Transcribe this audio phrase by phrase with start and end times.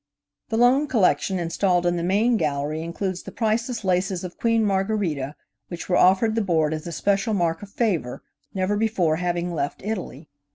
[0.49, 5.35] The loan collection installed in the main gallery includes the priceless laces of Queen Margherita,
[5.67, 9.83] which were offered the Board as a special mark of favor, never before having left
[9.83, 10.27] Italy.